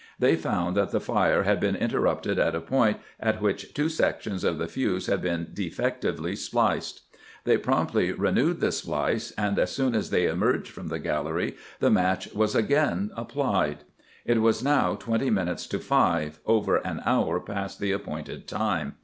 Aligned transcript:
They 0.17 0.35
found 0.35 0.75
that 0.77 0.89
the 0.89 0.99
fire 0.99 1.43
had 1.43 1.59
been 1.59 1.75
interrupted 1.75 2.39
at 2.39 2.55
a 2.55 2.59
point 2.59 2.97
at 3.19 3.39
which 3.39 3.71
two 3.75 3.87
sections 3.87 4.43
of 4.43 4.57
the 4.57 4.67
fuse 4.67 5.05
had 5.05 5.21
been 5.21 5.49
defectively 5.53 6.31
sphced. 6.33 7.01
They 7.43 7.55
promptly 7.59 8.11
re 8.11 8.31
newed 8.31 8.61
the 8.61 8.71
splice, 8.71 9.29
and 9.37 9.59
as 9.59 9.71
soon 9.71 9.93
as 9.93 10.09
they 10.09 10.25
emerged 10.25 10.69
from 10.69 10.87
the 10.87 10.97
gallery 10.97 11.55
the 11.79 11.91
match 11.91 12.33
was 12.33 12.55
again 12.55 13.11
applied. 13.15 13.83
It 14.25 14.41
was 14.41 14.63
now 14.63 14.95
twenty 14.95 15.29
minutes 15.29 15.67
to 15.67 15.77
five, 15.77 16.39
over 16.47 16.77
an 16.77 17.01
hour 17.05 17.39
past 17.39 17.79
the 17.79 17.91
appointed 17.91 18.47
time. 18.47 18.95